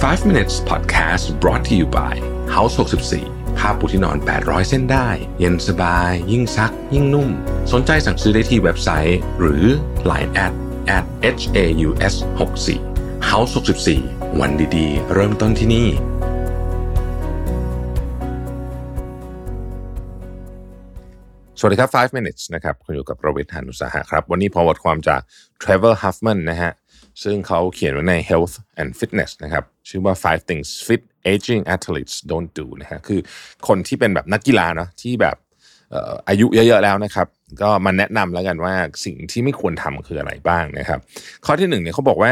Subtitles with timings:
[0.00, 2.14] 5 minutes podcast brought to you by
[2.54, 2.74] House
[3.16, 7.28] 64ผ้าปูที่นอน 800 เส้นได้ เย็นสบาย ยิ่งซัก ยิ่งนุ่ม
[7.72, 9.64] สนใจสั่งซื้อได้ที่เว็บไซต์ หรือ
[10.10, 10.52] Line at
[10.96, 11.04] at
[11.40, 13.52] h a u s 6 4 House
[13.96, 15.88] 64วันดีๆ เริ่มต้นที่นี่
[21.58, 25.20] สวัสดีครับ 5 minutes นะครับ คุณอยู่กับประวิทยานุสาหะครับ วันนี้พอบทความจาก
[25.62, 26.72] Trevor Huffman นะฮะ
[27.22, 33.20] ซึ่งเขาเขียนไว้ใน Health and Fitness นะครับ ชื่อว่า five things fit aging athletes don't do นะฮะคือ
[33.68, 35.36] คนที่เป็นแบบนักกีฬาเนาะที่แบบ
[36.28, 37.26] อายุเยอะๆแล้วนะครับ
[37.62, 40.98] ก็มาแนะนำแล้วกันว่าสิ่งที่ไม่ควรทำคืออะไรบ้างนะครับ
[41.46, 42.30] ข้อที่หนึ่งเนี่ยเขาบอกว่า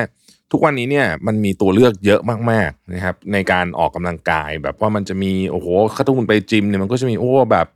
[0.53, 5.67] ทุกวันนี้เนี่ยมันมีตัวเลือกเยอะมากๆนะครับ ในการออกกำลังกาย แบบว่ามันจะมีโอ้โห
[5.97, 7.67] ถ้าทุกคนไปจิมเนี่ยมันก็จะมีโอ้แบบ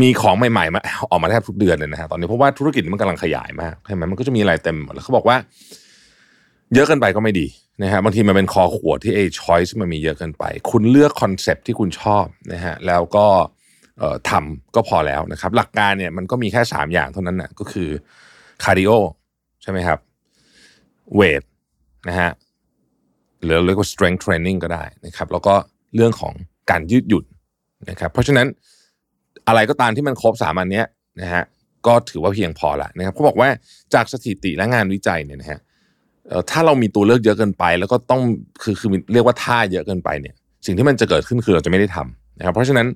[0.00, 0.80] มีของใหม่ๆมา
[1.10, 5.36] ออกมาแทบทุกเดือนเลยนะฮะตอนนี้เพราะว่าธุรกิจมันกำลังขยายมากใช่ไหมมันก็จะมีอะไรเต็มหมดแล้วเขาบอกว่า
[6.74, 7.46] เยอะเกินไปก็ไม่ดี
[7.82, 13.26] นะฮะบางทีมันเป็นคอขวดที่ไอ้ choice มันมีเยอะเกินไป คุณเลือก concept ที่คุณชอบนะฮะแล้วก็
[14.30, 17.88] ทำก็พอแล้วนะครับ หลักการเนี่ยมันก็มีแค่ 3 อย่างเท่านั้นนะก็คือ
[18.62, 18.90] cardio
[19.62, 19.98] ใช่ไหมครับ
[21.14, 21.42] weight
[22.08, 22.30] นะฮะ
[23.44, 25.54] หรือเรียกว่า strength training ก็ได้นะครับ แล้วก็
[25.94, 26.34] เรื่องของ
[26.70, 27.24] การยืดหยุ่น
[27.90, 28.46] นะครับ เพราะฉะนั้น
[29.48, 30.86] อะไรก็ตามที่มันครบสามอันเนี้ย
[31.20, 31.42] นะฮะ
[31.86, 33.48] ก็ถือว่าเพียงพอละนะครับเขาบอกว่า
[33.94, 35.60] จากสถิติและงานวิจัยเนี่ยนะฮะ
[36.50, 38.22] ถ้าเรามีตัวเลือกเยอะเกินไป แล้วก็ต้อง
[38.62, 40.34] คือคือเรียกว่าท่าเยอะเกินไปเนี่ย
[40.66, 42.86] สิ่งที่มันจะเกิดขึ้นคือเราจะไม่ได้ทำนะครับเพราะฉะนั้น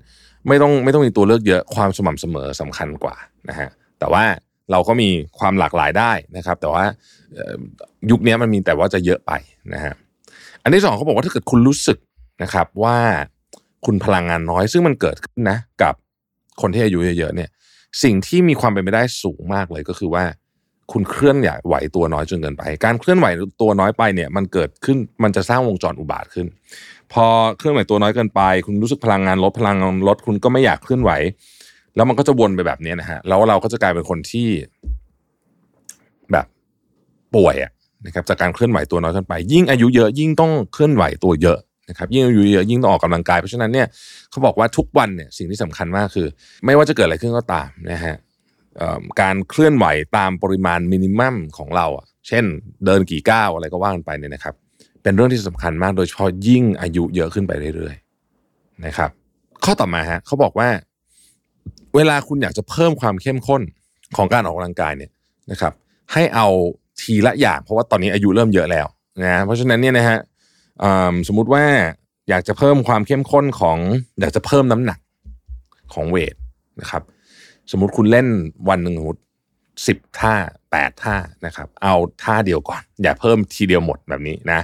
[0.48, 3.16] ไม่ต้องไม่ต้องมีตัวเลือกเยอะความสม่ำเสมอสำคัญกว่า
[3.48, 4.24] นะฮะแต่ว่า
[4.70, 6.84] เราก็มีความหลากหลายได้นะครับ แต่ว่า
[8.10, 9.32] ยุคนี้มันมีแต่ว่าจะเยอะไป
[9.74, 9.94] นะฮะ
[10.62, 11.98] อันที่สองเขาบอกว่าถ้าเกิดคุณรู้สึก
[12.42, 12.98] นะครับว่า
[13.86, 15.94] คุณพลังงานน้อย ซึ่งมันเกิดขึ้นนะกับ
[16.60, 17.50] คนที่อายุเยอะๆเนี่ย
[18.02, 20.24] สิ่งที่มีความเป็นไปได้สูงมากเลยก็คือว่า
[20.92, 23.26] คุณเคลื่อนไหวตัวน้อยจนเกินไป การเคลื่อนไหว
[23.60, 26.46] ตัวน้อยไปเนี่ยมันเกิดขึ้นมันจะสร้างวงจรอุบาทขึ้น
[27.12, 27.24] พอ
[27.58, 31.10] เคลื่อนไหวตัวน้อยเกินไป คุณรู้สึกพลังงานลดพลังงานลดคุณก็ไม่อยากเคลื่อนไหว
[31.96, 34.48] แล้วมันก็จะวนไปแบบนี้นะฮะแล้วเราก็จะกลายเป็นคนที่
[36.32, 36.46] แบบ
[37.34, 37.70] ป่วยอะ
[38.06, 41.58] นะครับจากการเคลื่อนไหวตัวน้อยเกินไป ยิ่งอายุเยอะยิ่งต้องเคลื่อนไหวตัวเยอะ
[41.88, 43.86] นะครับยิ่งอายุเยอะยิ่งต้องออกกำลังกายเพราะฉะนั้นเนี่ย
[44.30, 46.26] เขาบอกว่าทุกวันเนี่ยสิ่งที่สำคัญมากคือ
[46.64, 48.16] ไม่ว่าจะเกิดอะไรขึ้นก็ตามนะฮะ
[49.20, 52.44] การเคลื่อนไหวตามปริมาณมินิมัมของเราอะเช่น
[52.84, 54.54] เดินกี่ก้าวอะไรก็ว่ากันไปเนี่ยนะครับ
[55.02, 59.10] เป็นเรื่องที่สำคัญมากโดยเฉพาะยิ่งอายุเยอะขึ้นไปเรื่อยๆนะครับ
[59.64, 60.68] ข้อต่อมาฮะเขาบอกว่า
[61.96, 63.62] เวลาคุณอยากจะเพิ่มความเข้มข้น
[64.16, 65.10] ของการออกกำลังกายเนี่ย
[65.50, 65.72] นะครับ
[66.12, 66.48] ให้เอา
[67.00, 68.86] ทีละอย่างเพราะว่าตอนนี้อายุเริ่มเยอะแล้ว
[69.22, 70.18] นะเพราะฉะนั้นเนี่ยนะฮะ
[71.28, 71.64] สมมุติว่า
[72.28, 73.78] อยากจะเพิ่มความเข้มข้นของ
[74.20, 74.98] อยากจะเพิ่มน้ำหนัก
[75.94, 76.34] ของเวท
[76.80, 77.02] นะครับ
[77.70, 78.26] สมมุติคุณเล่น
[78.68, 79.22] วันหนึ่งสมมติ
[79.86, 80.34] สิบท่า
[80.70, 81.16] แปดท่า
[81.46, 84.60] นะครับ เอาท่าเดียวก่อน อย่าเพิ่มทีเดียวหมดแบบนี้นะ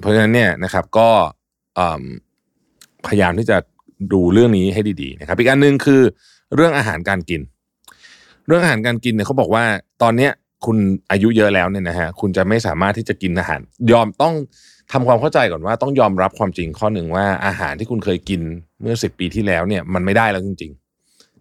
[0.00, 1.08] เพราะฉะนั้นเนี่ยนะครับก็
[3.06, 3.56] พยายามที่จะ
[4.12, 6.02] ดูเรื่องนี้ให้ดีๆนะครับ อีกอันหนึ่งคือ
[6.54, 7.40] เรื่องอาหารการกิน
[8.46, 9.64] เรื่องอาหารการกินเนี่ยเขาบอกว่า
[10.02, 10.32] ตอนเนี้ย
[10.66, 10.76] คุณ
[11.10, 13.60] อายุเยอะแล้วเนี่ยนะฮะคุณจะไม่สามารถที่จะกินอาหาร
[13.92, 14.34] ยอมต้อง
[14.92, 18.40] ทำความเข้าใจก่อนว่าต้องยอมรับความจริงข้อหนึ่งว่าอาหารที่คุณเคยกิน
[18.80, 20.83] เมื่อสิบปีที่แล้วเนี่ยมันไม่ได้แล้วจริงๆ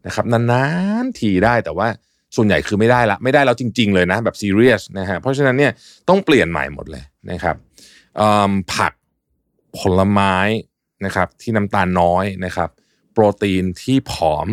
[0.05, 0.65] นะครับนา
[1.03, 1.87] นๆทีได้แต่ว่า
[2.35, 5.71] ส่วนใหญ่คือไม่ได้ละไม่ได้แล้วจริง ๆ เลยนะแบบซีเรียสนะฮะเพราะฉะนั้นเนี่ย
[6.09, 7.55] ต้องเปลี่ยนใหม่หมดเลยนะครับ
[8.73, 8.93] ผัก
[9.79, 10.35] ผลไม้
[11.05, 12.69] นะครับที่น้ำตาลน้อยนะครับ
[13.13, 14.47] โปรตีนที่ผอม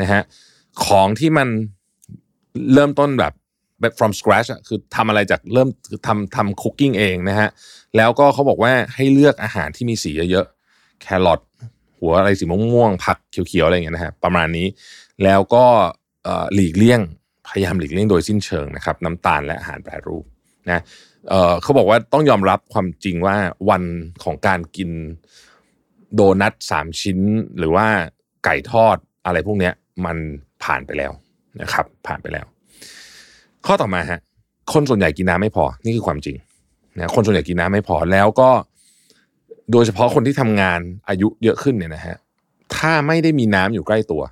[0.00, 0.22] นะฮะ
[0.86, 1.48] ของที่มัน
[2.72, 3.32] เริ่มต้นแบบ
[3.80, 7.48] แบบ from scratch อะคือทำอะไรจากเริ่มคือทำทำคุกกิ้งเองนะฮะ
[7.96, 11.40] แล้วก็เขาบอกว่าให้เลือกอาหารที่มีสีเยอะๆแครอท
[11.98, 14.66] หัวอะไรสีม่วงๆผักเขียวๆอะไรอย่างเงี้ยนะฮะประมาณนี้
[15.24, 15.64] แล้วก็
[16.54, 17.00] หลีกเลี่ยง
[17.48, 20.24] พยายามหลีกเลี่ยงโดยสิ้นเชิงนะครับน้ำตาลและอาหารแปรรูป
[20.70, 20.82] นะ
[21.28, 23.36] เเขาบอกว่าต้องยอมรับความจริงว่า
[23.70, 23.82] วัน
[24.24, 24.90] ของการกิน
[26.14, 27.18] โดนัทสามชิ้น
[27.58, 27.86] หรือว่า
[28.44, 28.96] ไก่ทอด
[29.26, 29.72] อะไรพวกเนี้ย
[30.04, 30.16] มัน
[30.64, 31.12] ผ่านไปแล้ว
[31.60, 32.46] นะครับ ผ่านไปแล้ว
[33.66, 34.20] ข้อต่อมาฮะ
[34.72, 36.36] คนส่วนใหญ่กินน้ำไม่พอนี่คือความจริง
[36.96, 38.50] นะคนส่วนใหญ่กินน้ำไม่พอแล้วก็
[39.72, 42.16] โดยเฉพาะคนที่ทำงานอายุเยอะขึ้นเนี่ยนะฮะ
[42.76, 44.22] ถ้าไม่ได้มีน้ำอยู่ใกล้ตัว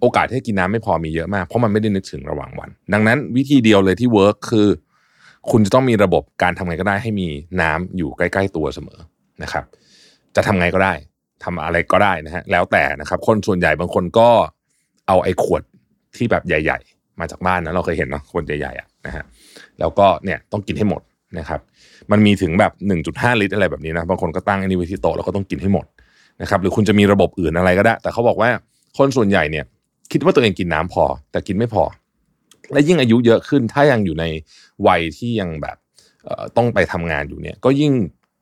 [0.00, 4.68] โอกาสที่กินน้ำไม่พอมีเยอะมาก เพราะมันไม่ได้นึกถึงระหว่างวัน ดังนั้นวิธีเดียวเลยที่เวิร์กคือ
[5.50, 7.28] คุณจะต้องมีระบบการทำไงก็ได้ ให้มี
[7.60, 8.98] น้ำอยู่ใกล้ๆตัวเสมอ
[9.42, 9.64] นะครับ
[10.36, 10.94] จะทำไงก็ได้
[11.44, 14.28] ทำอะไรก็ได้นะฮะแล้วแต่นะครับ คนส่วนใหญ่บางคนก็
[15.08, 15.62] เอาไอ้ขวด
[16.16, 19.24] ที่แบบใหญ่ ๆ มาจากบ้านนะเราเคยเห็นเนาะขวดใหญ่ๆอะนะฮะ
[19.78, 21.02] แล้วก็เนี่ยต้องกินให้หมด
[21.38, 21.60] นะครับ
[22.10, 22.72] มันมีถึงแบบ
[23.06, 25.86] 1.5 ลิตรอะไรแบบนี้นะบางคนก็ตั้งอันนี้ไว้ที่โต๊ะแล้วก็ต้องกินให้หมด
[26.42, 28.50] นะครับ หรือคุณจะมีระบบอื่นอะไรก็ได้ แต่เขาบอกว่า
[28.98, 29.64] คนส่วนใหญ่เนี่ย
[30.12, 31.84] คิดว่าตัวเองกินน้ำพอ แต่กินไม่พอ
[32.72, 34.24] และยิ่งอายุเยอะขึ้นถ้ายังอยู่ใน
[34.86, 35.76] วัยที่ยังแบบ
[36.56, 37.92] ต้องไปทำงานอยู่เนี่ย ก็ยิ่ง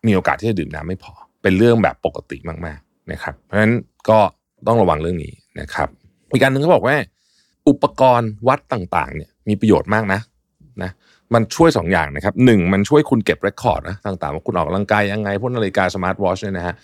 [0.07, 1.13] มีโอกาสที่จะดื่มน้ำไม่พอ
[1.43, 2.37] เป็นเรื่องแบบปกติ
[2.67, 3.73] มากๆนะครับ เพราะฉะนั้น
[4.09, 4.19] ก็
[4.67, 5.89] ต้องระวังเรื่องนี้นะครับ
[6.31, 6.97] อีกการหนึ่งเขาบอกว่า
[7.69, 10.21] อุปกรณ์วัดต่างๆ เนี่ยมีประโยชน์มากนะ
[10.83, 10.91] นะ
[11.35, 16.75] มันช่วย2 อย่างนะครับหนึ่งมันช่วยคุณเก็บ record นะต่างๆว่าคุณออกกำลังกายยังไงพวกนาฬิกาสมาร์ทวอชเนี่ยนะฮะ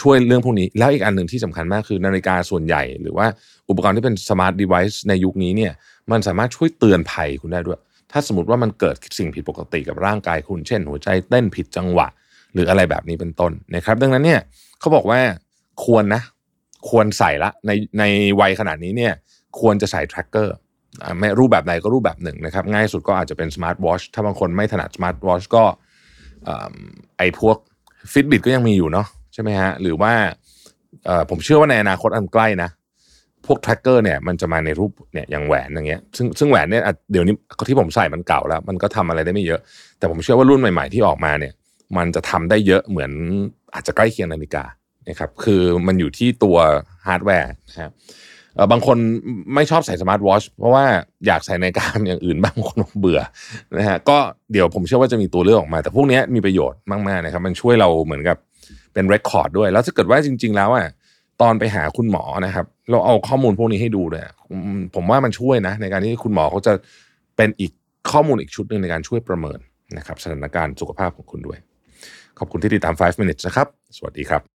[0.00, 3.26] ช่วยเรื่องพวกนี้ แล้วอีกอันหนึ่งที่สำคัญมากคือนาฬิกาส่วนใหญ่ หรือว่า
[3.68, 5.72] อุปกรณ์ที่เป็น smart device ในยุคนี้เนี่ย
[6.10, 7.78] มันสามารถช่วยเตือนภัยคุณได้ด้วย
[8.12, 12.06] ถ้าสมมติว่ามันเกิดสิ่งผิดปกติกับร่างกายคุณ เช่น หัวใจเต้นผิดจังหวะ
[12.54, 14.40] หรืออะไรแบบนี้เป็นต้นนะครับดังนั้นเนี่ย
[14.80, 15.20] เขาบอกว่า
[15.84, 16.22] ควรนะ
[16.88, 18.04] ควรใส่ละในใน
[18.40, 19.12] วัยขนาดนี้เนี่ย
[19.60, 20.48] ควรจะใส่ tracker
[21.18, 25.64] ไม่รูปแบบใดก็รูปแบบหนึ่งนะครับ ง่ายสุดก็อาจจะเป็นสมาร์ทวอชถ้าบางคนไม่ถนัดสมาร์ทวอชก็
[27.18, 27.56] ไอพวก
[28.12, 30.12] ฟิตบิ t ก็ยังมีอยู่เนาะใช่ไหมฮะ หรือว่า
[31.30, 32.70] ผมเชื่อว่าในอนาคตอันใกล้นะ
[33.46, 36.82] พวก tracker เนี่ยมันจะมาในรูปเนี่ยอย่างแหวนอย่างเงี้ยซึ่งซึ่งแหวนเนี่ย
[37.12, 37.34] เดี๋ยวนี้
[37.68, 39.60] ที่ผมใส่มันเก่าแล้ว มันก็ทำอะไรได้ไม่เยอะ
[39.98, 41.52] แต่ผมเชื่อว่ารุ่นใหม่ ๆ ที่ออกมาเนี่ย
[41.96, 43.12] มันจะทำได้เยอะเหมือน
[43.74, 44.64] อาจจะใกล้เคียงนาฬิกา
[45.08, 46.56] นะครับคือมันอยู่ที่ตัว
[47.06, 47.90] ฮาร์ดแวร์นะครับ
[48.72, 48.98] บางคน
[49.54, 50.84] ไม่ชอบใส่สมาร์ทวอชเพราะว่า
[51.26, 53.20] อยากใส่นาฬิกาอย่างอื่นบางคนเบื่อ
[53.76, 54.18] นะฮะก็
[54.52, 58.36] เดี๋ยวผมเชื่อว่าจะมีตัวเลือกออกมา แต่พวกนี้มีประโยชน์มากๆนะครับมันช่วยเราเหมือนกับ
[58.92, 60.86] เป็น record ด้วย แล้วถ้าเกิดว่าจริง ๆ แล้วอะ
[61.42, 64.22] ตอนไปหาคุณหมอนะครับ เราเอาข้อมูลพวกนี้ให้ดูเลย
[64.94, 66.72] ผมว่ามันช่วยนะ ในการที่คุณหมอเขาจะ
[67.36, 67.72] เป็นอีก
[68.10, 69.58] ข้อมูลอีกชุดหนึ่งในการช่วยประเมิน
[69.98, 71.58] นะครับสถานการณ์สุขภาพของคุณด้วย
[72.38, 73.66] ขอบคุณที่ติดตาม 5 minutes นะครับ
[73.96, 74.55] สวัสดีครับ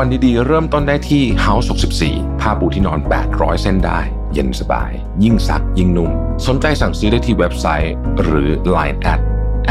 [0.00, 1.66] วันดีๆ เริ่มต้นได้ที่ House
[2.02, 3.00] 64 ผ้าปูที่นอน
[3.30, 4.00] 800 เส้นได้
[4.32, 4.90] เย็นสบาย
[5.24, 6.10] ยิ่งซัก ยิ่งนุ่ม
[6.46, 9.20] สนใจสั่งซื้อได้ที่เว็บไซต์ หรือ Line at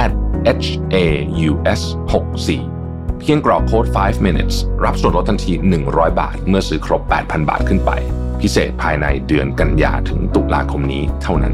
[0.06, 0.12] at
[0.64, 0.98] h a
[1.50, 1.82] u s
[2.52, 5.54] 64เพียงกรอกโค้ด 5 minutes รับส่วนลดทันที
[5.86, 7.92] 100 บาท เมื่อซื้อครบ 8,000 บาทขึ้นไป
[8.42, 11.54] พิเศษภายในเดือนกันยาถึงตุลาคมนี้เท่านั้น